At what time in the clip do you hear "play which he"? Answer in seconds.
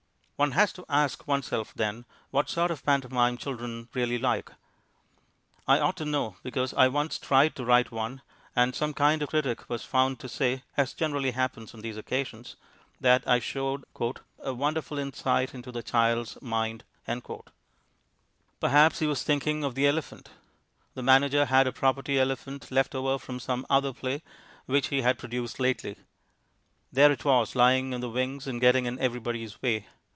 23.93-25.03